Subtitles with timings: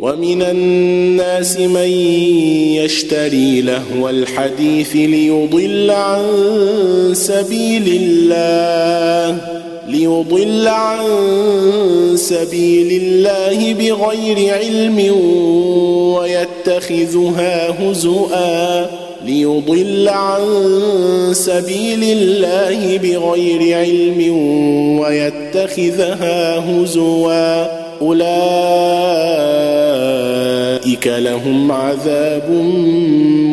[0.00, 1.88] ومن الناس من
[2.80, 6.22] يشتري لهو الحديث ليضل عن
[7.12, 9.38] سبيل الله
[9.88, 11.06] ليضل عن
[12.14, 14.98] سبيل الله بغير علم
[16.16, 18.86] ويتخذها هزؤا
[19.26, 20.42] ليضل عن
[21.32, 24.36] سبيل الله بغير علم
[25.00, 27.66] ويتخذها هزوا
[28.02, 29.59] أولئك
[31.06, 32.50] لهم عذاب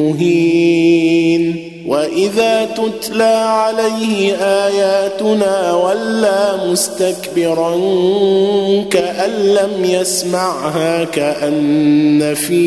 [0.00, 1.70] مهين.
[1.86, 7.74] وإذا تتلى عليه آياتنا ولى مستكبرا
[8.90, 12.64] كأن لم يسمعها كأن في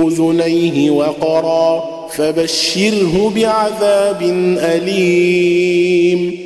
[0.00, 1.84] أذنيه وقرا
[2.16, 4.22] فبشره بعذاب
[4.58, 6.45] أليم.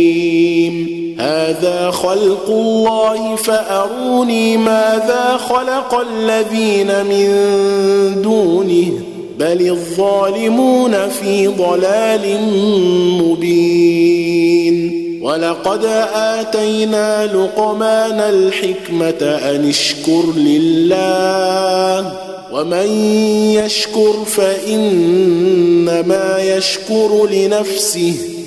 [1.61, 7.27] هذا خلق الله فأروني ماذا خلق الذين من
[8.21, 8.91] دونه
[9.39, 12.39] بل الظالمون في ضلال
[13.21, 14.91] مبين.
[15.23, 15.85] ولقد
[16.15, 22.13] آتينا لقمان الحكمة أن اشكر لله
[22.53, 22.87] ومن
[23.55, 24.95] يشكر فإنما
[26.57, 28.40] يشكر لنفسه.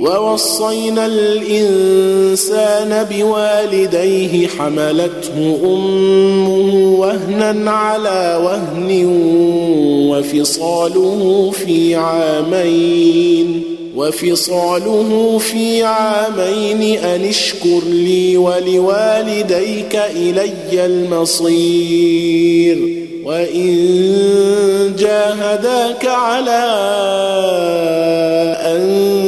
[0.00, 6.48] ووصينا الإنسان بوالديه حملته أمه
[6.98, 9.06] وهنا على وهن
[10.10, 13.62] وفصاله في عامين
[13.96, 22.78] وفصاله في عامين أن اشكر لي ولوالديك إلي المصير
[23.24, 23.76] وإن
[24.98, 26.64] جاهداك على
[28.62, 29.27] أن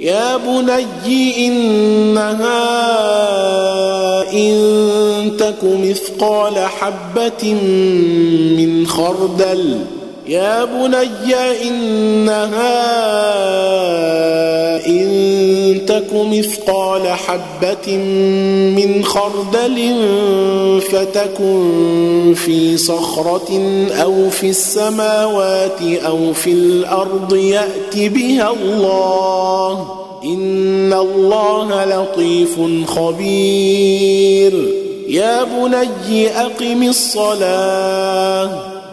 [0.00, 2.52] يا بني إنها
[4.32, 7.54] إن تك مثقال حبة
[8.56, 9.78] من خردل
[10.30, 12.46] يا بني إنها
[14.86, 17.96] إن تك مثقال حبة
[18.76, 19.94] من خردل
[20.92, 23.62] فتكن في صخرة
[24.02, 29.86] أو في السماوات أو في الأرض يأت بها الله.
[30.24, 34.68] إن الله لطيف خبير.
[35.08, 38.69] يا بني أقم الصلاة.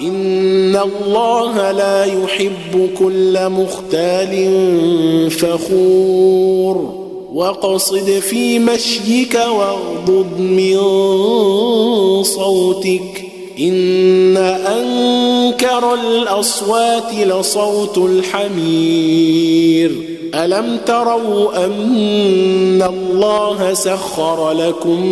[0.00, 4.30] إن الله لا يحب كل مختال
[5.30, 7.00] فخور
[7.34, 10.76] وقصد في مشيك واغضض من
[12.22, 13.24] صوتك
[13.60, 19.90] إن أنكر الأصوات لصوت الحمير
[20.34, 25.06] ألم تروا أن الله سخر لكم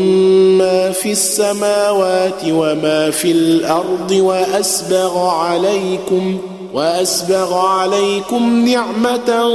[0.59, 6.39] ما في السماوات وما في الأرض وأسبغ عليكم
[6.75, 9.49] وأسبغ عليكم نعمة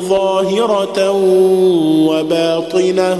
[0.00, 1.10] ظاهرة
[2.08, 3.18] وباطنة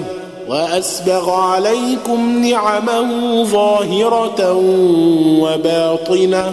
[0.49, 4.53] وأسبغ عليكم نعمه ظاهرة
[5.41, 6.53] وباطنة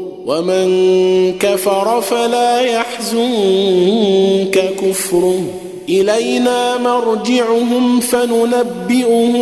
[0.25, 5.41] ومن كفر فلا يحزنك كفره
[5.89, 9.33] إلينا مرجعهم فننبئهم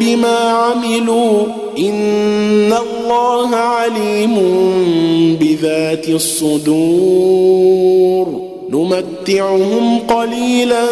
[0.00, 1.42] بما عملوا.
[1.78, 4.34] إن الله عليم
[5.40, 7.66] بذات الصدور.
[8.70, 10.86] نمتعهم قليلا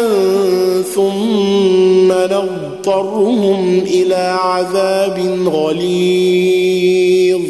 [0.95, 7.41] ثم نضطرهم إلى عذاب غليظ.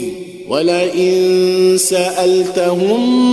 [0.49, 3.29] ولئن سألتهم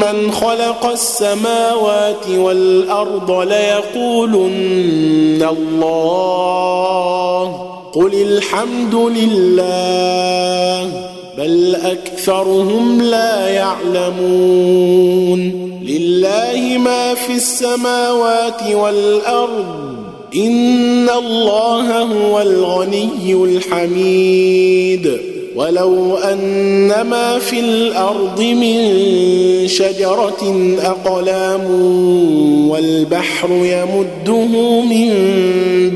[0.00, 7.66] من خلق السماوات والأرض ليقولن الله.
[7.92, 10.90] قل الحمد لله
[11.38, 15.40] بل أكثرهم لا يعلمون.
[15.86, 19.66] لله ما في السماوات والأرض
[20.36, 25.35] إن الله هو الغني الحميد.
[25.56, 28.78] ولو أن ما في الأرض من
[29.68, 31.64] شجرة أقلام
[32.70, 35.10] والبحر يمده من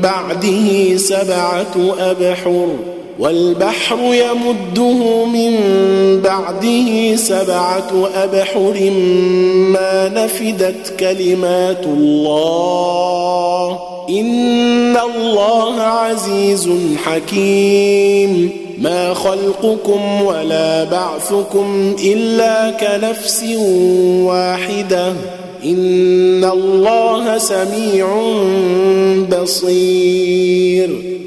[0.01, 2.67] بعده سبعة أبحر
[3.19, 5.59] والبحر يمده من
[6.21, 8.91] بعده سبعة أبحر
[9.73, 13.79] ما نفدت كلمات الله
[14.09, 16.69] إن الله عزيز
[17.05, 18.49] حكيم
[18.81, 23.43] ما خلقكم ولا بعثكم الا كنفس
[24.23, 25.13] واحدة
[25.65, 28.07] ان الله سميع
[29.41, 31.10] بصير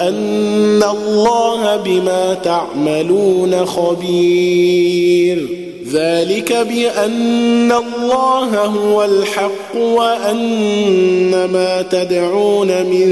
[0.00, 5.48] وان الله بما تعملون خبير.
[5.92, 13.08] ذلك بأن الله هو الحق وأن ما تدعون من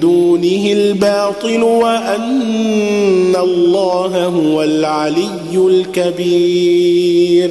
[0.00, 7.50] دونه الباطل وأن الله هو العلي الكبير.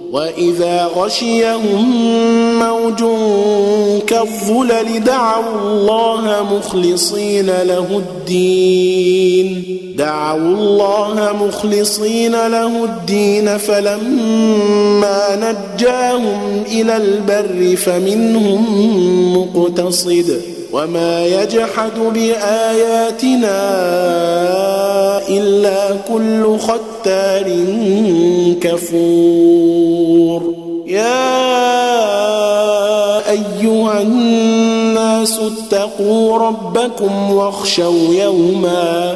[0.11, 1.85] وإذا غشيهم
[2.59, 3.03] موج
[4.07, 9.77] كالظلل دعوا الله مخلصين له الدين.
[9.97, 13.57] دعوا الله مخلصين له الدين.
[13.57, 18.63] فلما نجاهم إلى البر فمنهم
[19.37, 20.41] مقتصد.
[20.73, 23.61] وما يجحد بآياتنا
[25.29, 27.47] إلا كل ختار
[28.61, 30.53] كفور.
[30.87, 31.41] يا
[33.29, 39.15] أيها الناس اتقوا ربكم واخشوا يوما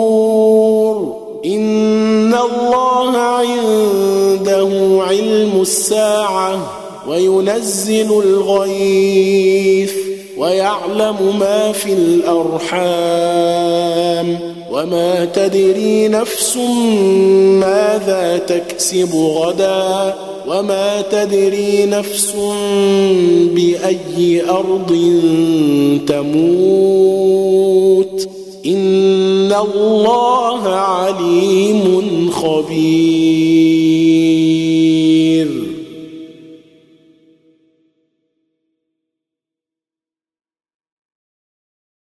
[5.61, 9.93] الساعة وينزل الغيث
[10.37, 13.31] ويعلم ما في الأرحام
[14.71, 16.57] وما تدري نفس
[17.59, 20.15] ماذا تكسب غدا
[20.47, 22.35] وما تدري نفس
[23.55, 24.89] بأي أرض
[26.07, 27.41] تموت
[28.65, 33.50] إن الله عليم خبير